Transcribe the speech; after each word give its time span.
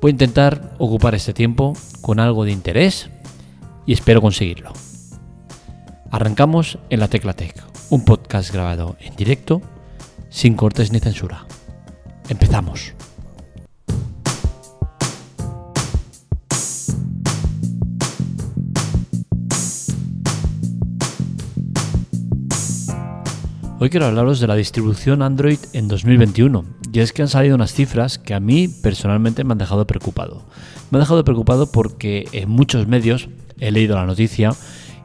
Voy 0.00 0.10
a 0.10 0.12
intentar 0.12 0.74
ocupar 0.78 1.14
este 1.14 1.32
tiempo 1.32 1.72
con 2.00 2.20
algo 2.20 2.44
de 2.44 2.52
interés 2.52 3.10
y 3.84 3.92
espero 3.92 4.20
conseguirlo. 4.20 4.72
Arrancamos 6.10 6.78
en 6.88 7.00
la 7.00 7.08
Tecla 7.08 7.32
Tech, 7.32 7.54
un 7.90 8.04
podcast 8.04 8.52
grabado 8.52 8.96
en 9.00 9.16
directo, 9.16 9.60
sin 10.30 10.54
cortes 10.54 10.92
ni 10.92 11.00
censura. 11.00 11.46
Empezamos. 12.28 12.94
Hoy 23.80 23.90
quiero 23.90 24.06
hablaros 24.06 24.40
de 24.40 24.48
la 24.48 24.56
distribución 24.56 25.22
Android 25.22 25.60
en 25.72 25.86
2021. 25.86 26.64
Y 26.92 26.98
es 26.98 27.12
que 27.12 27.22
han 27.22 27.28
salido 27.28 27.54
unas 27.54 27.72
cifras 27.72 28.18
que 28.18 28.34
a 28.34 28.40
mí 28.40 28.66
personalmente 28.66 29.44
me 29.44 29.52
han 29.52 29.58
dejado 29.58 29.86
preocupado. 29.86 30.42
Me 30.90 30.98
han 30.98 31.02
dejado 31.02 31.22
preocupado 31.22 31.70
porque 31.70 32.26
en 32.32 32.50
muchos 32.50 32.88
medios 32.88 33.28
he 33.60 33.70
leído 33.70 33.94
la 33.94 34.04
noticia 34.04 34.50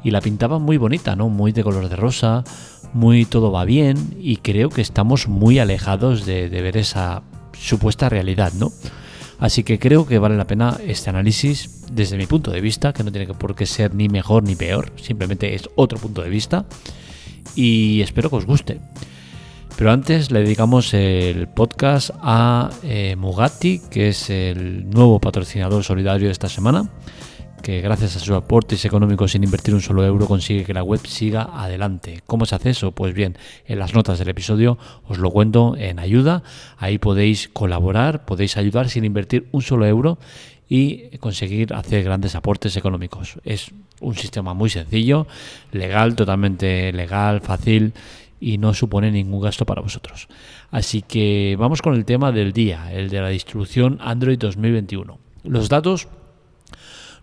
y 0.04 0.10
la 0.10 0.22
pintaban 0.22 0.64
muy 0.64 0.78
bonita, 0.78 1.16
¿no? 1.16 1.30
Muy 1.30 1.52
de 1.52 1.64
color 1.64 1.88
de 1.88 1.96
rosa, 1.96 2.46
muy 2.94 3.26
todo 3.26 3.52
va 3.52 3.64
bien 3.64 4.16
y 4.20 4.38
creo 4.38 4.70
que 4.70 4.82
estamos 4.82 5.28
muy 5.28 5.60
alejados 5.60 6.26
de, 6.26 6.50
de 6.50 6.62
ver 6.64 6.76
esa 6.76 7.22
supuesta 7.56 8.10
realidad, 8.10 8.54
¿no? 8.54 8.72
Así 9.38 9.64
que 9.64 9.78
creo 9.78 10.08
que 10.08 10.18
vale 10.18 10.36
la 10.36 10.48
pena 10.48 10.80
este 10.84 11.12
análisis 11.12 11.86
desde 11.92 12.18
mi 12.18 12.26
punto 12.26 12.50
de 12.50 12.62
vista, 12.62 12.92
que 12.92 13.04
no 13.04 13.12
tiene 13.12 13.32
por 13.36 13.54
qué 13.54 13.68
ser 13.68 13.94
ni 13.94 14.10
mejor 14.10 14.42
ni 14.42 14.56
peor, 14.56 14.92
simplemente 14.96 15.54
es 15.54 15.70
otro 15.76 16.00
punto 16.00 16.24
de 16.24 16.30
vista 16.30 16.66
y 17.56 18.02
espero 18.02 18.30
que 18.30 18.38
os 18.38 18.46
guste. 18.46 18.80
Pero 19.76 19.92
antes 19.92 20.30
le 20.32 20.42
dedicamos 20.42 20.94
el 20.94 21.48
podcast 21.48 22.12
a 22.22 22.70
eh, 22.84 23.16
Mugatti, 23.16 23.82
que 23.90 24.10
es 24.10 24.30
el 24.30 24.90
nuevo 24.90 25.20
patrocinador 25.20 25.84
solidario 25.84 26.28
de 26.28 26.32
esta 26.32 26.48
semana, 26.48 26.92
que 27.64 27.82
gracias 27.82 28.16
a 28.16 28.20
sus 28.20 28.36
aportes 28.36 28.86
económicos 28.86 29.32
sin 29.32 29.44
invertir 29.44 29.74
un 29.74 29.82
solo 29.82 30.06
euro 30.06 30.28
consigue 30.28 30.64
que 30.66 30.74
la 30.74 30.84
web 30.84 31.00
siga 31.08 31.50
adelante. 31.54 32.22
¿Cómo 32.28 32.46
se 32.46 32.54
hace 32.56 32.70
eso? 32.70 32.92
Pues 32.92 33.16
bien, 33.16 33.38
en 33.66 33.80
las 33.80 33.96
notas 33.96 34.20
del 34.20 34.30
episodio 34.30 34.78
os 35.08 35.18
lo 35.18 35.32
cuento 35.32 35.76
en 35.78 35.98
ayuda. 35.98 36.44
Ahí 36.78 37.00
podéis 37.00 37.48
colaborar, 37.48 38.26
podéis 38.26 38.58
ayudar 38.58 38.90
sin 38.90 39.06
invertir 39.06 39.48
un 39.52 39.64
solo 39.64 39.88
euro 39.88 40.20
y 40.76 41.20
conseguir 41.20 41.72
hacer 41.76 42.04
grandes 42.04 42.34
aportes 42.34 42.76
económicos. 42.78 43.36
Es 43.44 43.70
un 44.02 44.16
sistema 44.16 44.56
muy 44.56 44.72
sencillo, 44.72 45.28
legal, 45.72 46.16
totalmente 46.16 46.92
legal, 46.92 47.42
fácil 47.42 47.94
y 48.40 48.58
no 48.58 48.74
supone 48.74 49.12
ningún 49.12 49.40
gasto 49.40 49.68
para 49.68 49.84
vosotros. 49.84 50.28
Así 50.72 51.04
que 51.04 51.56
vamos 51.60 51.84
con 51.84 51.94
el 51.94 52.06
tema 52.06 52.32
del 52.32 52.54
día, 52.54 52.92
el 52.92 53.12
de 53.12 53.22
la 53.22 53.30
distribución 53.30 54.00
Android 54.02 54.40
2021. 54.40 55.20
Los 55.44 55.70
datos 55.70 56.08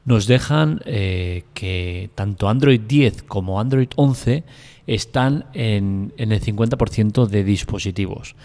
nos 0.04 0.28
dejan 0.28 0.80
eh, 0.84 1.42
que 1.52 2.08
tanto 2.14 2.48
Android 2.48 2.80
10 2.80 3.24
como 3.24 3.58
Android 3.58 3.88
11 3.96 4.44
están 4.86 5.46
en, 5.54 6.12
en 6.18 6.30
el 6.30 6.40
50% 6.40 7.26
de 7.26 7.42
dispositivos. 7.42 8.36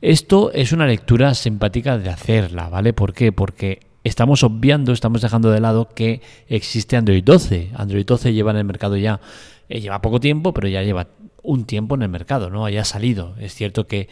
Esto 0.00 0.52
es 0.52 0.70
una 0.70 0.86
lectura 0.86 1.34
simpática 1.34 1.98
de 1.98 2.10
hacerla, 2.10 2.68
¿vale? 2.68 2.92
¿Por 2.92 3.14
qué? 3.14 3.32
Porque 3.32 3.93
estamos 4.04 4.44
obviando, 4.44 4.92
estamos 4.92 5.22
dejando 5.22 5.50
de 5.50 5.60
lado 5.60 5.88
que 5.88 6.20
existe 6.48 6.96
Android 6.96 7.24
12. 7.24 7.70
Android 7.74 8.06
12 8.06 8.32
lleva 8.32 8.52
en 8.52 8.58
el 8.58 8.64
mercado 8.64 8.96
ya, 8.96 9.20
eh, 9.68 9.80
lleva 9.80 10.00
poco 10.02 10.20
tiempo, 10.20 10.52
pero 10.54 10.68
ya 10.68 10.82
lleva 10.82 11.08
un 11.42 11.64
tiempo 11.64 11.94
en 11.94 12.02
el 12.02 12.08
mercado, 12.10 12.50
¿no? 12.50 12.66
ha 12.66 12.84
salido. 12.84 13.34
Es 13.40 13.54
cierto 13.54 13.86
que 13.86 14.08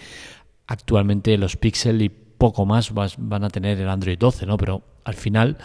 actualmente 0.67 1.37
los 1.39 1.57
Pixel 1.57 2.03
y 2.03 2.09
poco 2.09 2.67
más 2.67 2.93
van 2.93 3.45
a 3.45 3.51
tener 3.51 3.79
el 3.79 3.89
Android 3.89 4.19
12, 4.19 4.47
¿no? 4.47 4.57
Pero 4.57 4.83
al 5.05 5.15
final 5.15 5.59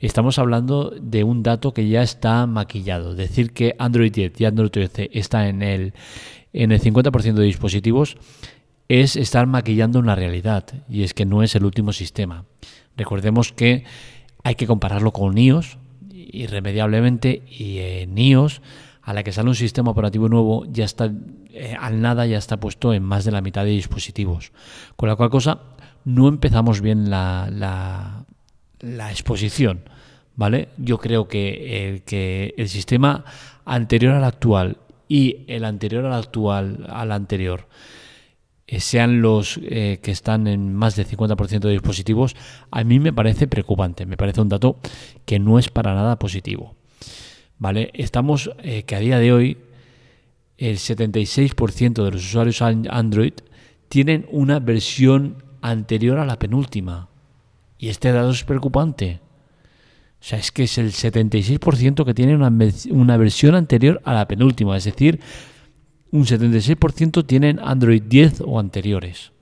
estamos 0.00 0.38
hablando 0.38 0.92
de 1.00 1.24
un 1.24 1.42
dato 1.42 1.72
que 1.72 1.88
ya 1.88 2.02
está 2.02 2.46
maquillado. 2.46 3.14
Decir 3.14 3.52
que 3.52 3.76
Android 3.78 4.12
10 4.12 4.40
y 4.40 4.44
Android 4.44 4.70
13 4.70 5.10
está 5.12 5.48
en 5.48 5.62
el, 5.62 5.94
en 6.52 6.72
el 6.72 6.80
50% 6.80 7.34
de 7.34 7.44
dispositivos 7.44 8.16
es 8.88 9.16
estar 9.16 9.46
maquillando 9.46 9.98
una 9.98 10.14
realidad 10.14 10.64
y 10.88 11.02
es 11.02 11.14
que 11.14 11.26
no 11.26 11.42
es 11.42 11.54
el 11.54 11.64
último 11.64 11.92
sistema. 11.92 12.44
Recordemos 12.96 13.52
que 13.52 13.84
hay 14.42 14.54
que 14.54 14.66
compararlo 14.66 15.12
con 15.12 15.36
iOS 15.36 15.78
irremediablemente 16.10 17.42
y 17.48 17.78
en 17.78 18.16
iOS 18.18 18.62
a 19.02 19.12
la 19.12 19.22
que 19.22 19.32
sale 19.32 19.48
un 19.48 19.54
sistema 19.54 19.92
operativo 19.92 20.28
nuevo 20.28 20.64
ya 20.66 20.84
está 20.84 21.12
eh, 21.52 21.76
al 21.78 22.00
nada 22.00 22.26
ya 22.26 22.38
está 22.38 22.58
puesto 22.58 22.92
en 22.92 23.02
más 23.02 23.24
de 23.24 23.30
la 23.32 23.40
mitad 23.40 23.64
de 23.64 23.70
dispositivos. 23.70 24.52
Con 24.96 25.08
la 25.08 25.16
cual 25.16 25.30
cosa 25.30 25.60
no 26.04 26.28
empezamos 26.28 26.80
bien 26.80 27.08
la, 27.10 27.48
la, 28.80 29.10
exposición. 29.10 29.88
¿Vale? 30.34 30.68
Yo 30.76 30.98
creo 30.98 31.28
que, 31.28 32.02
que 32.04 32.54
el 32.58 32.68
sistema 32.68 33.24
anterior 33.64 34.14
al 34.14 34.24
actual 34.24 34.76
y 35.08 35.44
el 35.46 35.64
anterior 35.64 36.04
al 36.04 36.12
actual 36.12 36.86
al 36.90 37.12
anterior 37.12 37.68
eh, 38.68 38.80
sean 38.80 39.22
los 39.22 39.60
eh, 39.62 40.00
que 40.02 40.10
están 40.10 40.48
en 40.48 40.74
más 40.74 40.96
del 40.96 41.06
50% 41.06 41.60
de 41.60 41.70
dispositivos, 41.70 42.34
a 42.70 42.82
mí 42.82 42.98
me 42.98 43.12
parece 43.12 43.46
preocupante, 43.46 44.06
me 44.06 44.16
parece 44.16 44.40
un 44.40 44.48
dato 44.48 44.78
que 45.24 45.38
no 45.38 45.58
es 45.58 45.68
para 45.68 45.94
nada 45.94 46.18
positivo. 46.18 46.74
¿Vale? 47.58 47.90
Estamos 47.94 48.50
eh, 48.62 48.82
que 48.82 48.96
a 48.96 49.00
día 49.00 49.18
de 49.18 49.32
hoy 49.32 49.58
el 50.58 50.76
76% 50.78 52.04
de 52.04 52.10
los 52.10 52.24
usuarios 52.24 52.60
Android 52.60 53.34
tienen 53.88 54.26
una 54.30 54.58
versión 54.58 55.44
anterior 55.62 56.18
a 56.18 56.26
la 56.26 56.38
penúltima. 56.38 57.08
Y 57.78 57.88
este 57.88 58.10
dato 58.10 58.30
es 58.30 58.44
preocupante. 58.44 59.20
O 60.20 60.24
sea, 60.24 60.38
es 60.38 60.50
que 60.50 60.64
es 60.64 60.76
el 60.78 60.92
76% 60.92 62.04
que 62.04 62.14
tiene 62.14 62.34
una, 62.34 62.52
una 62.90 63.16
versión 63.16 63.54
anterior 63.54 64.00
a 64.04 64.12
la 64.12 64.26
penúltima. 64.26 64.76
Es 64.76 64.84
decir, 64.84 65.20
un 66.12 66.24
76% 66.24 67.26
tienen 67.26 67.58
Android 67.60 68.02
10 68.02 68.42
o 68.46 68.58
anteriores. 68.58 69.32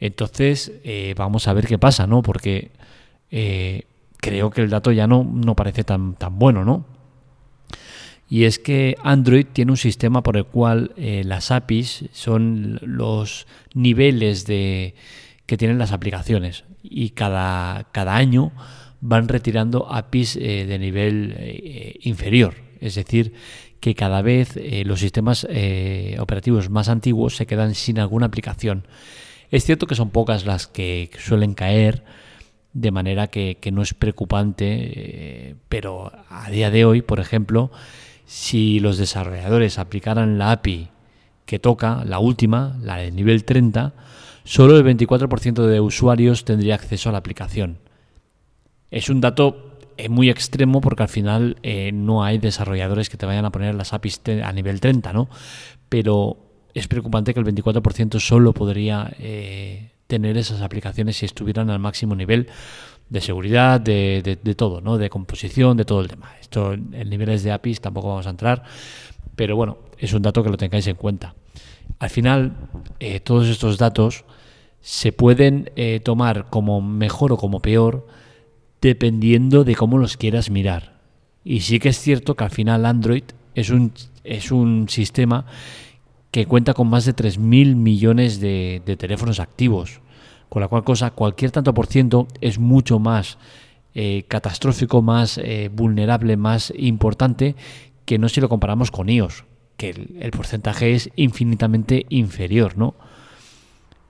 Entonces, 0.00 0.72
eh, 0.84 1.14
vamos 1.16 1.48
a 1.48 1.52
ver 1.52 1.66
qué 1.66 1.78
pasa, 1.78 2.06
¿no? 2.06 2.22
Porque 2.22 2.72
eh, 3.30 3.84
creo 4.18 4.50
que 4.50 4.62
el 4.62 4.70
dato 4.70 4.92
ya 4.92 5.06
no, 5.06 5.24
no 5.24 5.54
parece 5.54 5.84
tan, 5.84 6.14
tan 6.14 6.38
bueno, 6.38 6.64
¿no? 6.64 6.84
Y 8.28 8.44
es 8.44 8.58
que 8.58 8.96
Android 9.02 9.46
tiene 9.52 9.72
un 9.72 9.76
sistema 9.76 10.22
por 10.22 10.36
el 10.36 10.46
cual 10.46 10.92
eh, 10.96 11.22
las 11.24 11.50
APIs 11.50 12.06
son 12.12 12.80
los 12.82 13.46
niveles 13.74 14.46
de, 14.46 14.94
que 15.46 15.56
tienen 15.56 15.78
las 15.78 15.92
aplicaciones. 15.92 16.64
Y 16.82 17.10
cada, 17.10 17.84
cada 17.92 18.16
año 18.16 18.52
van 19.00 19.28
retirando 19.28 19.90
APIs 19.92 20.34
de 20.34 20.78
nivel 20.78 21.96
inferior. 22.00 22.63
Es 22.84 22.96
decir, 22.96 23.32
que 23.80 23.94
cada 23.94 24.20
vez 24.20 24.56
eh, 24.56 24.82
los 24.84 25.00
sistemas 25.00 25.46
eh, 25.48 26.16
operativos 26.20 26.68
más 26.68 26.90
antiguos 26.90 27.34
se 27.34 27.46
quedan 27.46 27.74
sin 27.74 27.98
alguna 27.98 28.26
aplicación. 28.26 28.86
Es 29.50 29.64
cierto 29.64 29.86
que 29.86 29.94
son 29.94 30.10
pocas 30.10 30.44
las 30.44 30.66
que 30.66 31.10
suelen 31.18 31.54
caer, 31.54 32.04
de 32.74 32.90
manera 32.90 33.28
que, 33.28 33.56
no 33.72 33.80
es 33.80 33.94
preocupante, 33.94 34.66
eh, 34.68 35.54
pero 35.70 36.12
a 36.28 36.50
día 36.50 36.70
de 36.70 36.84
hoy, 36.84 37.00
por 37.00 37.20
ejemplo, 37.20 37.70
si 38.26 38.80
los 38.80 38.98
desarrolladores 38.98 39.78
aplicaran 39.78 40.38
la 40.38 40.52
API 40.52 40.88
que 41.46 41.58
toca, 41.58 42.04
la 42.04 42.18
última, 42.18 42.76
la 42.82 42.96
del 42.96 43.16
nivel 43.16 43.44
30, 43.44 43.94
solo 44.44 44.76
el 44.76 44.84
24% 44.84 45.66
de 45.66 45.80
usuarios 45.80 46.44
tendría 46.44 46.74
acceso 46.74 47.08
a 47.08 47.12
la 47.12 47.18
aplicación. 47.18 47.78
Es 48.90 49.08
un 49.08 49.22
dato 49.22 49.73
es 49.96 50.10
muy 50.10 50.30
extremo 50.30 50.80
porque 50.80 51.02
al 51.02 51.08
final 51.08 51.56
eh, 51.62 51.92
no 51.92 52.24
hay 52.24 52.38
desarrolladores 52.38 53.08
que 53.08 53.16
te 53.16 53.26
vayan 53.26 53.44
a 53.44 53.50
poner 53.50 53.74
las 53.74 53.92
APIs 53.92 54.20
a 54.42 54.52
nivel 54.52 54.80
30, 54.80 55.12
¿no? 55.12 55.28
Pero 55.88 56.38
es 56.74 56.88
preocupante 56.88 57.34
que 57.34 57.40
el 57.40 57.46
24% 57.46 58.18
solo 58.18 58.52
podría 58.52 59.12
eh, 59.18 59.92
tener 60.06 60.36
esas 60.36 60.60
aplicaciones 60.62 61.16
si 61.16 61.26
estuvieran 61.26 61.70
al 61.70 61.78
máximo 61.78 62.14
nivel 62.16 62.48
de 63.08 63.20
seguridad, 63.20 63.80
de, 63.80 64.54
todo, 64.56 64.80
¿no? 64.80 64.98
De 64.98 65.10
composición, 65.10 65.76
de 65.76 65.84
todo 65.84 66.00
el 66.00 66.08
tema. 66.08 66.34
Esto 66.40 66.72
en 66.72 67.08
niveles 67.08 67.42
de 67.42 67.52
APIs 67.52 67.80
tampoco 67.80 68.08
vamos 68.08 68.26
a 68.26 68.30
entrar, 68.30 68.64
pero 69.36 69.56
bueno, 69.56 69.78
es 69.98 70.12
un 70.14 70.22
dato 70.22 70.42
que 70.42 70.50
lo 70.50 70.56
tengáis 70.56 70.86
en 70.86 70.96
cuenta. 70.96 71.34
Al 71.98 72.10
final, 72.10 72.56
eh, 72.98 73.20
todos 73.20 73.48
estos 73.48 73.78
datos 73.78 74.24
se 74.80 75.12
pueden 75.12 75.70
tomar 76.02 76.50
como 76.50 76.82
mejor 76.82 77.32
o 77.32 77.38
como 77.38 77.60
peor 77.60 78.06
dependiendo 78.84 79.64
de 79.64 79.74
cómo 79.74 79.96
los 79.96 80.18
quieras 80.18 80.50
mirar. 80.50 81.00
Y 81.42 81.60
sí 81.60 81.78
que 81.78 81.88
es 81.88 81.98
cierto 81.98 82.36
que 82.36 82.44
al 82.44 82.50
final 82.50 82.84
Android 82.84 83.24
es 83.54 83.70
un, 83.70 83.92
es 84.24 84.52
un 84.52 84.90
sistema 84.90 85.46
que 86.30 86.44
cuenta 86.44 86.74
con 86.74 86.88
más 86.88 87.06
de 87.06 87.16
3.000 87.16 87.76
millones 87.76 88.40
de, 88.40 88.82
teléfonos 88.98 89.40
activos, 89.40 90.00
con 90.50 90.60
la 90.60 90.68
cual 90.68 90.84
cosa 90.84 91.12
cualquier 91.12 91.50
tanto 91.50 91.72
por 91.72 91.86
ciento 91.86 92.28
es 92.42 92.58
mucho 92.58 92.98
más 92.98 93.38
eh, 93.94 94.24
catastrófico, 94.28 95.00
más 95.00 95.38
eh, 95.38 95.70
vulnerable, 95.72 96.36
más 96.36 96.70
importante 96.76 97.56
que 98.04 98.18
no 98.18 98.28
si 98.28 98.42
lo 98.42 98.50
comparamos 98.50 98.90
con 98.90 99.08
iOS, 99.08 99.44
que 99.78 99.90
el, 99.90 100.30
porcentaje 100.32 100.92
es 100.92 101.08
infinitamente 101.16 102.04
inferior, 102.10 102.76
¿no? 102.76 102.94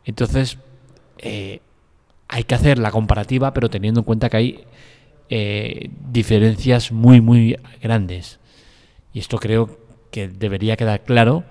Entonces, 0.04 0.58
eh, 1.18 1.60
hay 2.34 2.42
que 2.42 2.56
hacer 2.56 2.80
la 2.80 2.90
comparativa, 2.90 3.54
pero 3.54 3.70
teniendo 3.70 4.00
en 4.00 4.04
cuenta 4.04 4.28
que 4.28 4.36
hay 4.36 4.64
diferencias 6.10 6.90
muy, 6.90 7.20
muy 7.20 7.56
grandes. 7.80 8.40
Y 9.12 9.20
esto 9.20 9.38
creo 9.38 9.78
que 10.10 10.26
debería 10.26 10.76
quedar 10.76 11.04
claro 11.04 11.44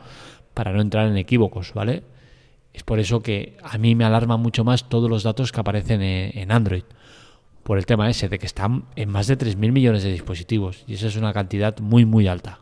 para 0.54 0.74
no 0.74 0.82
entrar 0.82 1.08
en 1.08 1.16
equívocos, 1.16 1.74
¿vale? 1.74 2.04
Es 2.74 2.84
por 2.84 3.00
eso 3.00 3.24
que 3.24 3.56
a 3.64 3.78
mí 3.78 3.96
me 3.96 4.04
alarma 4.04 4.36
mucho 4.36 4.66
más 4.66 4.90
todos 4.90 5.10
los 5.10 5.24
datos 5.24 5.54
que 5.54 5.62
aparecen 5.62 6.02
en, 6.02 6.52
Android, 6.52 6.84
por 7.64 7.78
el 7.78 7.86
tema 7.86 8.10
ese 8.10 8.28
de 8.28 8.38
que 8.38 8.46
están 8.46 8.84
en 8.98 9.08
más 9.08 9.28
de 9.28 9.38
3.000 9.38 9.72
millones 9.72 10.04
de 10.04 10.12
dispositivos, 10.12 10.84
y 10.86 10.96
esa 10.96 11.08
es 11.08 11.16
una 11.16 11.32
cantidad 11.32 11.80
muy, 11.80 12.04
muy 12.04 12.28
alta. 12.28 12.60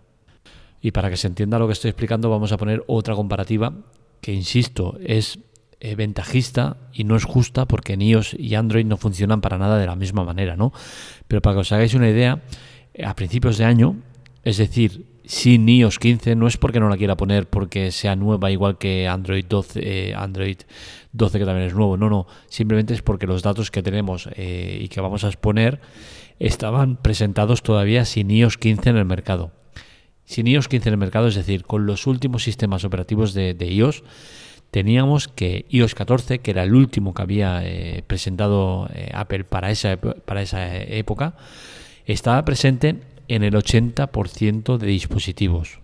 Y 0.80 0.92
para 0.92 1.10
que 1.10 1.18
se 1.18 1.26
entienda 1.26 1.58
lo 1.58 1.66
que 1.66 1.74
estoy 1.74 1.90
explicando, 1.90 2.30
vamos 2.30 2.52
a 2.52 2.58
poner 2.58 2.84
otra 2.86 3.16
comparativa 3.16 3.74
que, 4.22 4.32
insisto, 4.32 5.00
es 5.04 5.40
eh, 5.82 5.96
ventajista 5.96 6.78
y 6.94 7.04
no 7.04 7.16
es 7.16 7.26
justa 7.26 7.66
porque 7.66 7.94
en 7.94 8.02
iOS 8.02 8.36
y 8.38 8.56
Android 8.56 8.86
no 8.86 8.98
funcionan 8.98 9.42
para 9.42 9.58
nada 9.58 9.78
de 9.78 9.88
la 9.88 9.96
misma 9.96 10.24
manera, 10.24 10.56
¿no? 10.56 10.72
Pero 11.28 11.42
para 11.42 11.56
que 11.56 11.60
os 11.62 11.72
hagáis 11.72 11.94
una 11.94 12.10
idea, 12.10 12.42
a 13.04 13.16
principios 13.16 13.58
de 13.58 13.66
año, 13.66 13.98
es 14.44 14.58
decir, 14.58 15.06
sin 15.26 15.68
iOS 15.68 16.00
15 16.00 16.36
no 16.36 16.48
es 16.48 16.58
porque 16.58 16.80
no 16.80 16.90
la 16.90 16.98
quiera 16.98 17.16
poner 17.18 17.50
porque 17.50 17.92
sea 17.92 18.16
nueva 18.16 18.52
igual 18.52 18.78
que 18.78 19.08
Android 19.08 19.46
12, 19.48 19.80
eh, 20.10 20.16
Android 20.16 20.58
12 21.14 21.40
que 21.40 21.46
también 21.46 21.68
es 21.68 21.74
nuevo, 21.74 21.98
no, 21.98 22.10
no, 22.10 22.28
simplemente 22.48 22.94
es 22.94 23.02
porque 23.02 23.28
los 23.28 23.42
datos 23.42 23.72
que 23.72 23.84
tenemos 23.84 24.30
eh, 24.36 24.80
y 24.82 24.88
que 24.88 25.02
vamos 25.02 25.24
a 25.24 25.28
exponer 25.28 25.82
estaban 26.40 26.98
presentados 26.98 27.62
todavía 27.64 28.06
sin 28.06 28.32
iOS 28.32 28.58
15 28.58 28.90
en 28.90 28.98
el 28.98 29.06
mercado. 29.06 29.52
Sin 30.26 30.48
iOS 30.48 30.68
15 30.68 30.90
en 30.90 30.94
el 30.94 31.00
mercado, 31.00 31.28
es 31.28 31.36
decir, 31.36 31.66
con 31.66 31.86
los 31.86 32.08
últimos 32.08 32.44
sistemas 32.44 32.84
operativos 32.84 33.34
de, 33.34 33.56
iOS, 33.60 34.04
teníamos 34.72 35.28
que 35.28 35.66
iOS 35.70 35.96
14, 35.96 36.40
que 36.40 36.52
era 36.52 36.64
el 36.64 36.74
último 36.74 37.14
que 37.14 37.22
había 37.22 37.62
eh, 37.64 38.04
presentado 38.08 38.90
Apple 39.14 39.44
para 39.44 39.70
esa, 39.70 39.98
para 39.98 40.42
esa 40.42 40.76
época, 40.78 41.36
estaba 42.06 42.44
presente 42.46 43.02
en 43.28 43.44
el 43.44 43.54
80% 43.54 44.78
de 44.78 44.88
dispositivos. 44.88 45.80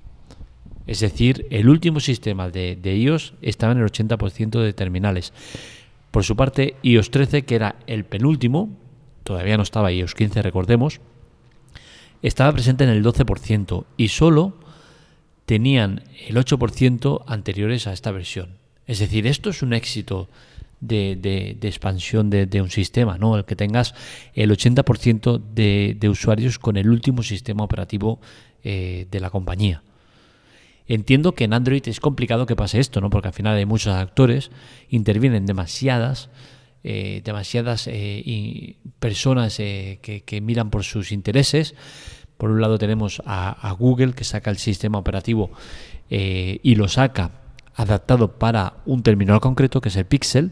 Es 0.88 1.02
decir, 1.02 1.46
el 1.50 1.68
último 1.68 2.00
sistema 2.00 2.50
de, 2.50 2.80
iOS 2.84 3.34
estaba 3.42 3.74
en 3.74 3.80
el 3.80 3.86
80% 3.86 4.62
de 4.62 4.74
terminales. 4.74 5.34
Por 6.12 6.24
su 6.24 6.36
parte, 6.38 6.76
iOS 6.82 7.12
13, 7.12 7.44
que 7.44 7.56
era 7.56 7.76
el 7.88 8.06
penúltimo, 8.06 8.70
todavía 9.24 9.58
no 9.58 9.64
estaba 9.64 9.92
iOS 9.92 10.16
15, 10.16 10.42
recordemos, 10.42 11.02
estaba 12.22 12.54
presente 12.54 12.86
en 12.86 12.90
el 12.90 13.04
12% 13.04 13.84
y 13.98 14.08
solo 14.08 14.56
tenían 15.46 16.04
el 16.28 16.38
8% 16.38 17.24
anteriores 17.28 17.86
a 17.88 17.94
esta 17.94 18.12
versión. 18.12 18.58
Es 18.88 19.00
decir, 19.00 19.28
esto 19.28 19.50
es 19.50 19.62
un 19.62 19.74
éxito 19.74 20.30
de, 20.80 21.58
expansión 21.62 22.30
de, 22.30 22.62
un 22.62 22.70
sistema, 22.70 23.18
¿no? 23.18 23.38
El 23.38 23.46
que 23.46 23.56
tengas 23.56 23.94
el 24.34 24.52
80% 24.52 25.42
de, 25.54 26.10
usuarios 26.10 26.60
con 26.60 26.78
el 26.78 26.90
último 26.90 27.24
sistema 27.24 27.64
operativo 27.64 28.20
eh, 28.64 29.08
de 29.12 29.20
la 29.20 29.30
compañía. 29.30 29.84
Entiendo 30.88 31.34
que 31.34 31.44
en 31.44 31.54
Android 31.54 31.86
es 31.88 32.00
complicado 32.00 32.46
que 32.46 32.56
pase 32.56 32.80
esto, 32.80 33.02
¿no? 33.02 33.10
Porque 33.10 33.28
al 33.28 33.34
final 33.34 33.58
hay 33.58 33.66
muchos 33.66 33.94
actores, 33.94 34.52
intervienen 34.90 35.46
demasiadas, 35.46 36.30
eh, 36.86 37.22
demasiadas 37.26 37.88
eh, 37.92 38.78
personas 39.00 39.58
que, 39.58 40.40
miran 40.42 40.70
por 40.70 40.86
sus 40.86 41.12
intereses. 41.12 41.76
Por 42.38 42.52
un 42.52 42.62
lado 42.62 42.78
tenemos 42.78 43.22
a, 43.26 43.50
a 43.50 43.72
Google 43.74 44.14
que 44.14 44.24
saca 44.24 44.50
el 44.50 44.58
sistema 44.58 44.98
operativo 44.98 45.52
y 46.10 46.76
lo 46.76 46.88
saca 46.88 47.32
adaptado 47.78 48.40
para 48.40 48.74
un 48.86 49.04
terminal 49.04 49.40
concreto 49.40 49.80
que 49.80 49.90
es 49.90 49.96
el 49.96 50.06
Pixel 50.06 50.52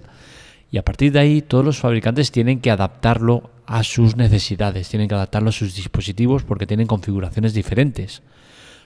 y 0.71 0.77
a 0.77 0.85
partir 0.85 1.11
de 1.11 1.19
ahí 1.19 1.41
todos 1.41 1.65
los 1.65 1.79
fabricantes 1.79 2.31
tienen 2.31 2.61
que 2.61 2.71
adaptarlo 2.71 3.49
a 3.65 3.83
sus 3.83 4.15
necesidades, 4.15 4.89
tienen 4.89 5.07
que 5.07 5.15
adaptarlo 5.15 5.49
a 5.49 5.53
sus 5.53 5.75
dispositivos 5.75 6.43
porque 6.43 6.67
tienen 6.67 6.87
configuraciones 6.87 7.53
diferentes. 7.53 8.21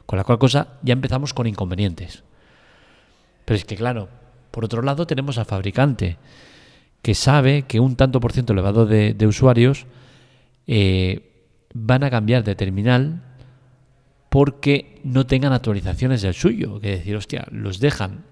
Con 0.06 0.18
la 0.18 0.24
cual 0.24 0.40
cosa 0.40 0.80
ya 0.82 0.94
empezamos 0.94 1.34
con 1.34 1.48
inconvenientes. 1.48 2.24
Pero 3.46 3.58
es 3.58 3.66
que 3.66 3.76
claro, 3.76 4.08
por 4.52 4.66
otro 4.66 4.82
lado 4.82 5.06
tenemos 5.06 5.38
al 5.38 5.46
fabricante 5.46 6.18
que 7.02 7.16
sabe 7.16 7.64
que 7.64 7.80
un 7.80 7.96
tanto 7.96 8.20
por 8.20 8.32
ciento 8.32 8.54
elevado 8.54 8.86
de, 8.86 9.28
usuarios 9.28 9.86
eh, 10.68 11.50
van 11.74 12.04
a 12.04 12.10
cambiar 12.10 12.44
de 12.44 12.56
terminal 12.56 13.29
porque 14.30 15.00
no 15.04 15.26
tengan 15.26 15.54
actualizaciones 15.54 16.22
del 16.22 16.34
suyo. 16.34 16.80
Que 16.80 16.92
decir, 16.92 17.16
hostia, 17.16 17.48
los 17.52 17.80
dejan 17.80 18.26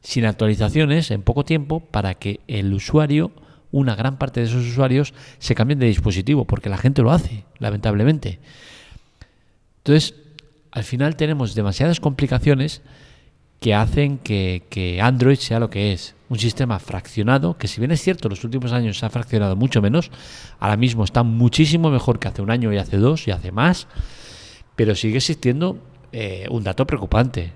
sin 0.00 0.24
actualizaciones 0.24 1.10
en 1.10 1.22
poco 1.22 1.44
tiempo 1.44 1.80
para 1.80 2.14
que 2.14 2.40
el 2.46 2.72
usuario, 2.72 3.32
una 3.72 3.94
gran 3.94 4.18
parte 4.18 4.40
de 4.40 4.46
esos 4.46 4.66
usuarios, 4.66 5.14
se 5.38 5.54
cambien 5.54 5.78
de 5.78 5.86
dispositivo, 5.86 6.44
porque 6.44 6.68
la 6.68 6.78
gente 6.78 7.02
lo 7.02 7.10
hace, 7.10 7.44
lamentablemente. 7.58 8.38
Entonces, 9.78 10.14
al 10.70 10.84
final 10.84 11.16
tenemos 11.16 11.54
demasiadas 11.54 12.00
complicaciones 12.00 12.82
que 13.60 13.74
hacen 13.74 14.18
que, 14.18 15.00
Android 15.02 15.38
sea 15.38 15.58
lo 15.58 15.70
que 15.70 15.92
es. 15.92 16.14
Un 16.28 16.38
sistema 16.38 16.78
fraccionado, 16.78 17.56
que 17.56 17.68
si 17.68 17.80
bien 17.80 17.90
es 17.90 18.02
cierto, 18.02 18.28
en 18.28 18.30
los 18.30 18.44
últimos 18.44 18.72
años 18.72 18.98
se 18.98 19.06
ha 19.06 19.10
fraccionado 19.10 19.56
mucho 19.56 19.80
menos, 19.80 20.10
ahora 20.60 20.76
mismo 20.76 21.04
está 21.04 21.22
muchísimo 21.22 21.90
mejor 21.90 22.18
que 22.18 22.28
hace 22.28 22.42
un 22.42 22.50
año 22.50 22.72
y 22.72 22.76
hace 22.76 22.98
dos 22.98 23.26
y 23.26 23.30
hace 23.30 23.50
más, 23.50 23.88
pero 24.78 24.94
sigue 24.94 25.16
existiendo 25.16 25.76
eh, 26.12 26.46
un 26.50 26.62
dato 26.62 26.86
preocupante. 26.86 27.50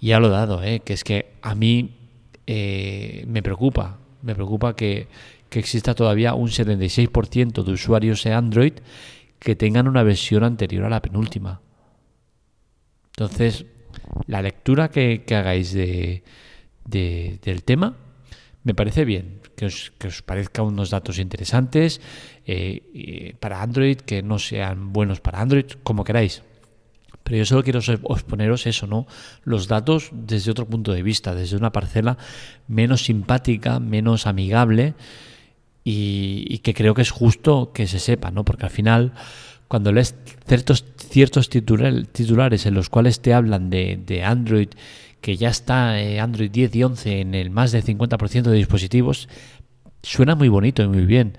Ya 0.00 0.18
lo 0.18 0.26
he 0.26 0.30
dado, 0.30 0.64
¿eh? 0.64 0.80
que 0.80 0.92
es 0.92 1.04
que 1.04 1.34
a 1.42 1.54
mí 1.54 1.94
eh, 2.48 3.24
me 3.28 3.40
preocupa, 3.40 3.98
me 4.22 4.34
preocupa 4.34 4.74
que, 4.74 5.06
exista 5.52 5.94
todavía 5.94 6.34
un 6.34 6.48
76% 6.48 7.62
de 7.62 7.72
usuarios 7.72 8.24
de 8.24 8.32
Android 8.32 8.72
que 9.38 9.54
tengan 9.54 9.86
una 9.86 10.02
versión 10.02 10.42
anterior 10.42 10.84
a 10.86 10.90
la 10.90 11.00
penúltima. 11.00 11.60
Entonces, 13.12 13.66
la 14.26 14.42
lectura 14.42 14.90
que, 14.90 15.22
hagáis 15.30 15.72
de, 15.72 16.24
del 16.84 17.62
tema 17.62 17.94
me 18.64 18.74
parece 18.74 19.04
bien, 19.04 19.40
que 19.56 19.66
os, 19.66 19.92
que 19.98 20.08
os 20.08 20.22
parezca 20.22 20.62
unos 20.62 20.90
datos 20.90 21.18
interesantes 21.18 22.00
eh, 22.46 23.34
para 23.40 23.62
Android, 23.62 23.96
que 23.96 24.22
no 24.22 24.38
sean 24.38 24.92
buenos 24.92 25.20
para 25.20 25.40
Android, 25.40 25.66
como 25.82 26.04
queráis. 26.04 26.42
Pero 27.28 27.38
yo 27.38 27.44
solo 27.44 27.62
quiero 27.62 27.80
exponeros 27.80 28.66
eso, 28.66 28.86
¿no? 28.86 29.06
Los 29.44 29.68
datos 29.68 30.10
desde 30.12 30.50
otro 30.50 30.66
punto 30.66 30.92
de 30.92 31.02
vista, 31.02 31.34
desde 31.34 31.56
una 31.56 31.72
parcela 31.72 32.16
menos 32.68 33.04
simpática, 33.04 33.80
menos 33.80 34.26
amigable 34.26 34.94
y, 35.84 36.58
que 36.58 36.74
creo 36.74 36.94
que 36.94 37.02
es 37.02 37.10
justo 37.10 37.72
que 37.72 37.86
se 37.86 37.98
sepa, 37.98 38.30
¿no? 38.30 38.44
Porque 38.44 38.64
al 38.64 38.70
final, 38.70 39.12
cuando 39.68 39.92
lees 39.92 40.14
ciertos, 40.46 40.84
ciertos 40.96 41.50
titulares 41.50 42.66
en 42.66 42.74
los 42.74 42.88
cuales 42.88 43.20
te 43.20 43.34
hablan 43.34 43.70
de, 43.70 44.22
Android, 44.24 44.68
que 45.20 45.36
ya 45.36 45.48
está 45.48 46.00
eh, 46.00 46.20
Android 46.20 46.50
10 46.50 46.76
y 46.76 46.84
11 46.84 47.20
en 47.20 47.34
el 47.34 47.50
más 47.50 47.72
del 47.72 47.84
50% 47.84 48.42
de 48.42 48.56
dispositivos, 48.56 49.28
suena 50.02 50.34
muy 50.34 50.48
bonito 50.48 50.82
y 50.82 50.88
muy 50.88 51.06
bien. 51.06 51.36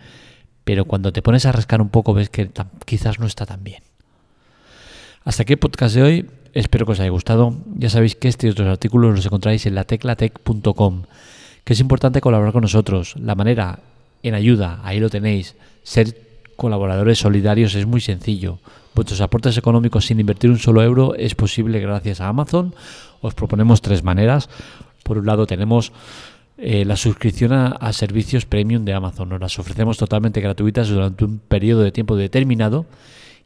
Pero 0.64 0.86
cuando 0.86 1.12
te 1.12 1.22
pones 1.22 1.46
a 1.46 1.52
rascar 1.52 1.82
un 1.82 1.90
poco 1.90 2.14
ves 2.14 2.30
que 2.30 2.52
quizás 2.86 3.20
no 3.20 3.26
está 3.26 3.46
tan 3.46 3.64
bien. 3.64 3.84
Hasta 5.24 5.44
aquí 5.44 5.54
el 5.54 5.60
podcast 5.60 5.96
de 5.96 6.04
hoy. 6.04 6.30
Espero 6.54 6.86
que 6.86 6.94
os 6.94 7.00
haya 7.00 7.10
gustado. 7.10 7.56
Ya 7.76 7.90
sabéis 7.90 8.16
que 8.16 8.28
este 8.28 8.48
y 8.48 8.50
otros 8.50 8.68
artículos 8.68 9.16
los 9.16 9.26
encontráis 9.26 9.66
en 9.66 9.76
lateclatec.com. 9.76 11.04
Que 11.64 11.74
es 11.74 11.80
importante 11.80 12.22
colaborar 12.22 12.54
con 12.54 12.62
nosotros. 12.62 13.16
La 13.18 13.36
manera 13.36 13.80
en 14.24 14.34
ayuda, 14.34 14.80
ahí 14.84 15.00
lo 15.00 15.10
tenéis. 15.10 15.56
Ser 15.84 16.16
colaboradores 16.56 17.20
solidarios 17.20 17.76
es 17.76 17.86
muy 17.86 18.02
sencillo. 18.02 18.60
Vuestros 19.00 19.22
aportes 19.22 19.58
económicos 19.58 20.08
sin 20.08 20.20
invertir 20.20 20.50
un 20.50 20.60
solo 20.60 20.84
euro 20.84 21.16
es 21.16 21.34
posible 21.34 21.80
gracias 21.80 22.20
a 22.20 22.28
Amazon. 22.28 22.76
Os 23.22 23.34
proponemos 23.34 23.82
tres 23.82 24.04
maneras. 24.04 24.50
Por 25.04 25.20
un 25.20 25.26
lado 25.26 25.48
tenemos 25.48 25.94
eh, 26.58 26.84
la 26.84 26.98
suscripción 26.98 27.54
a, 27.54 27.94
servicios 27.94 28.46
premium 28.46 28.84
de 28.84 28.92
Amazon. 28.92 29.30
Nos 29.30 29.40
las 29.40 29.58
ofrecemos 29.58 29.98
totalmente 29.98 30.42
gratuitas 30.42 30.90
durante 30.90 31.24
un 31.24 31.40
periodo 31.40 31.82
de 31.82 31.94
tiempo 31.94 32.18
determinado 32.18 32.88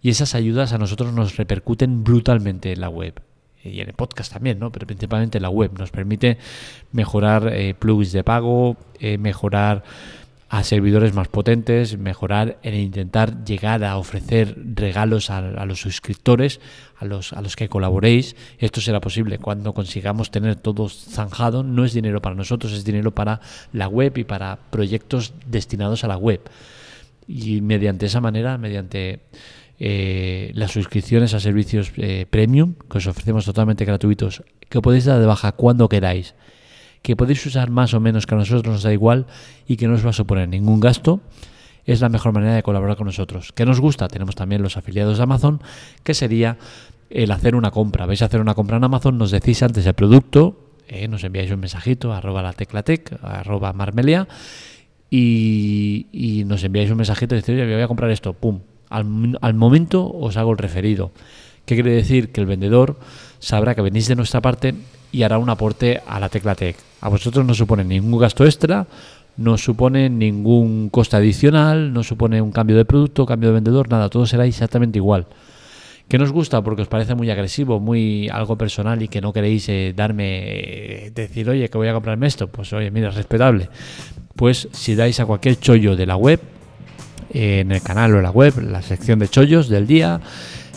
y 0.02 0.10
esas 0.10 0.34
ayudas 0.34 0.74
a 0.74 0.80
nosotros 0.80 1.14
nos 1.14 1.38
repercuten 1.38 2.04
brutalmente 2.04 2.72
en 2.72 2.82
la 2.82 2.90
web 2.90 3.22
y 3.64 3.80
en 3.80 3.90
el 3.90 3.94
podcast 3.94 4.34
también, 4.34 4.58
¿no? 4.58 4.72
Pero 4.72 4.88
principalmente 4.88 5.38
en 5.38 5.44
la 5.44 5.50
web. 5.52 5.70
Nos 5.78 5.92
permite 5.92 6.40
mejorar 6.92 7.54
eh, 7.54 7.76
plugins 7.78 8.12
de 8.12 8.24
pago, 8.24 8.76
eh, 9.00 9.20
mejorar 9.20 9.84
a 10.54 10.64
servidores 10.64 11.16
más 11.16 11.30
potentes, 11.30 11.98
mejorar 11.98 12.60
en 12.62 12.76
intentar 12.76 13.44
llegar 13.44 13.84
a 13.84 13.98
ofrecer 13.98 14.56
regalos 14.76 15.32
a, 15.32 15.42
los 15.66 15.82
suscriptores, 15.82 16.60
a 16.96 17.06
los, 17.06 17.34
a 17.34 17.42
los 17.42 17.56
que 17.56 17.70
colaboréis. 17.70 18.36
Esto 18.60 18.80
será 18.80 19.02
posible 19.02 19.40
cuando 19.40 19.74
consigamos 19.74 20.30
tener 20.30 20.56
todo 20.56 20.90
zanjado. 20.90 21.64
No 21.64 21.86
es 21.86 21.94
dinero 21.94 22.22
para 22.22 22.36
nosotros, 22.36 22.72
es 22.72 22.86
dinero 22.86 23.10
para 23.16 23.42
la 23.72 23.88
web 23.88 24.16
y 24.16 24.26
para 24.26 24.60
proyectos 24.70 25.34
destinados 25.48 26.04
a 26.04 26.08
la 26.08 26.18
web. 26.18 26.42
Y 27.28 27.62
mediante 27.62 28.06
esa 28.06 28.22
manera, 28.22 28.60
mediante 28.60 29.22
eh, 29.80 30.52
las 30.54 30.70
suscripciones 30.70 31.34
a 31.34 31.40
servicios 31.40 31.92
eh, 31.98 32.28
premium, 32.30 32.76
que 32.92 33.00
os 33.00 33.08
ofrecemos 33.08 33.44
totalmente 33.44 33.86
gratuitos, 33.86 34.44
que 34.70 34.82
podéis 34.82 35.06
dar 35.06 35.20
de 35.20 35.26
baja 35.26 35.54
cuando 35.54 35.90
queráis 35.90 36.36
que 37.04 37.16
podéis 37.16 37.46
usar 37.46 37.70
más 37.70 37.94
o 37.94 38.00
menos, 38.00 38.26
que 38.26 38.34
a 38.34 38.38
nosotros 38.38 38.66
nos 38.66 38.82
da 38.82 38.92
igual 38.92 39.28
y 39.68 39.76
que 39.76 39.88
no 39.88 39.94
os 39.94 40.06
va 40.06 40.10
a 40.10 40.14
suponer 40.14 40.48
ningún 40.48 40.80
gasto, 40.80 41.20
es 41.86 42.00
la 42.00 42.08
mejor 42.08 42.32
manera 42.32 42.56
de 42.56 42.64
colaborar 42.64 42.96
con 42.96 43.06
nosotros. 43.06 43.52
¿Qué 43.54 43.66
nos 43.66 43.82
gusta? 43.82 44.08
Tenemos 44.08 44.36
también 44.36 44.64
los 44.64 44.78
afiliados 44.78 45.18
de 45.18 45.24
Amazon, 45.24 45.62
que 46.04 46.14
sería 46.14 46.58
el 47.10 47.30
hacer 47.32 47.56
una 47.56 47.72
compra. 47.72 48.06
Vais 48.06 48.22
a 48.22 48.26
hacer 48.26 48.40
una 48.40 48.56
compra 48.56 48.78
en 48.78 48.86
Amazon, 48.86 49.18
nos 49.18 49.32
decís 49.32 49.62
antes 49.62 49.86
el 49.86 49.94
producto, 49.94 50.72
eh, 50.88 51.10
nos 51.10 51.26
enviáis 51.26 51.52
un 51.52 51.60
mensajito, 51.60 52.14
arroba 52.14 52.42
la 52.42 52.54
teclatec, 52.54 53.20
arroba 53.22 53.74
marmelia, 53.74 54.28
y, 55.12 56.44
nos 56.48 56.64
enviáis 56.64 56.90
un 56.90 56.98
mensajito 56.98 57.36
y 57.36 57.40
decís, 57.40 57.54
oye, 57.54 57.72
voy 57.72 57.84
a 57.84 57.88
comprar 57.88 58.10
esto, 58.12 58.34
pum. 58.34 58.62
Al, 58.90 59.38
al 59.42 59.54
momento 59.54 60.10
os 60.10 60.38
hago 60.38 60.52
el 60.52 60.58
referido. 60.58 61.12
¿Qué 61.66 61.76
quiere 61.76 61.92
decir? 61.92 62.32
Que 62.32 62.42
el 62.42 62.48
vendedor 62.48 62.98
sabrá 63.40 63.76
que 63.76 63.82
venís 63.82 64.08
de 64.08 64.16
nuestra 64.16 64.42
parte 64.42 64.74
y 65.14 65.24
hará 65.24 65.38
un 65.38 65.50
aporte 65.50 66.02
a 66.06 66.20
la 66.20 66.28
Teclatec. 66.28 66.76
A 67.00 67.08
vosotros 67.08 67.46
no 67.46 67.54
supone 67.54 67.86
ningún 67.86 68.20
gasto 68.20 68.44
extra, 68.44 68.88
no 69.38 69.58
supone 69.58 70.10
ningún 70.10 70.90
coste 70.90 71.16
adicional, 71.16 71.94
no 71.94 72.04
supone 72.04 72.42
un 72.42 72.52
cambio 72.52 72.76
de 72.76 72.84
producto, 72.84 73.26
cambio 73.26 73.50
de 73.50 73.54
vendedor, 73.54 73.90
nada, 73.90 74.10
todo 74.10 74.26
será 74.26 74.46
exactamente 74.46 74.98
igual. 74.98 75.28
¿Qué 76.08 76.18
nos 76.18 76.32
gusta? 76.32 76.62
Porque 76.62 76.82
os 76.82 76.88
parece 76.88 77.16
muy 77.16 77.30
agresivo, 77.30 77.80
muy 77.80 78.28
algo 78.30 78.58
personal 78.58 79.02
y 79.02 79.08
que 79.08 79.22
no 79.22 79.32
queréis 79.32 79.70
eh, 79.70 79.94
darme, 79.96 81.06
eh, 81.06 81.12
decir, 81.14 81.48
oye, 81.50 81.70
que 81.70 81.78
voy 81.78 81.88
a 81.88 81.94
comprarme 81.94 82.28
esto. 82.28 82.48
Pues 82.48 82.74
oye, 82.74 82.92
mira, 82.92 83.10
respetable. 83.10 83.70
Pues 84.36 84.68
si 84.72 84.96
dais 84.96 85.20
a 85.20 85.26
cualquier 85.26 85.60
chollo 85.60 85.96
de 85.96 86.06
la 86.06 86.18
web, 86.18 86.42
en 87.32 87.72
el 87.72 87.82
canal 87.82 88.14
o 88.14 88.18
en 88.18 88.24
la 88.24 88.32
web, 88.32 88.60
la 88.62 88.82
sección 88.82 89.20
de 89.20 89.28
chollos 89.28 89.70
del 89.70 89.88
día, 89.88 90.20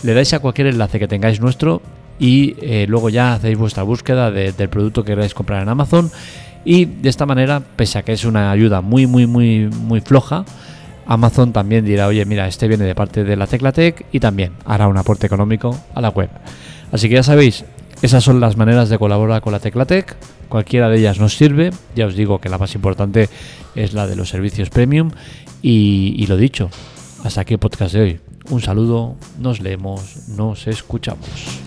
le 0.05 0.15
dais 0.15 0.33
a 0.33 0.39
cualquier 0.39 0.69
enlace 0.69 0.99
que 0.99 1.09
tengáis 1.09 1.41
nuestro 1.41 1.83
y 2.19 2.57
eh, 2.61 2.87
luego 2.89 3.09
ya 3.09 3.35
hacéis 3.35 3.59
vuestra 3.59 3.83
búsqueda 3.83 4.31
del 4.31 4.69
producto 4.69 5.05
que 5.05 5.13
queráis 5.13 5.35
comprar 5.35 5.63
en 5.63 5.69
Amazon 5.69 6.11
y 6.65 6.85
de 6.87 7.09
esta 7.09 7.27
manera, 7.27 7.61
pese 7.61 7.99
a 7.99 8.03
que 8.03 8.13
es 8.13 8.25
una 8.25 8.51
ayuda 8.51 8.81
muy 8.81 9.07
muy 9.07 9.27
muy 9.27 9.69
muy 9.69 10.01
floja, 10.01 10.45
Amazon 11.07 11.53
también 11.53 11.85
dirá, 11.85 12.09
oye, 12.09 12.25
mira, 12.25 12.49
este 12.49 12.69
viene 12.69 12.85
de 12.85 12.95
parte 12.95 13.25
de 13.25 13.37
la 13.37 13.47
Teclatec 13.47 14.07
y 14.13 14.21
también 14.21 14.53
hará 14.65 14.89
un 14.89 14.97
aporte 14.97 15.27
económico 15.27 15.79
a 15.95 16.01
la 16.01 16.09
web. 16.09 16.29
Así 16.91 17.09
que 17.09 17.15
ya 17.15 17.23
sabéis, 17.23 17.65
esas 18.03 18.25
son 18.25 18.41
las 18.41 18.57
maneras 18.57 18.89
de 18.89 18.99
colaborar 18.99 19.41
con 19.41 19.53
la 19.53 19.61
Teclatec. 19.61 20.17
Cualquiera 20.49 20.89
de 20.89 20.99
ellas 20.99 21.19
nos 21.19 21.37
sirve. 21.37 21.71
Ya 21.95 22.07
os 22.07 22.15
digo 22.15 22.41
que 22.41 22.49
la 22.49 22.59
más 22.59 22.75
importante 22.75 23.29
es 23.75 23.95
la 23.95 24.07
de 24.07 24.17
los 24.17 24.29
servicios 24.29 24.69
premium. 24.69 25.11
Y, 25.63 26.15
y 26.19 26.27
lo 26.27 26.37
dicho, 26.37 26.71
hasta 27.25 27.41
aquí 27.41 27.55
el 27.55 27.61
podcast 27.61 27.95
de 27.95 28.01
hoy. 28.01 28.21
Un 28.51 28.61
saludo, 28.61 29.17
nos 29.41 29.61
leemos, 29.61 30.29
nos 30.29 30.67
escuchamos. 30.67 31.66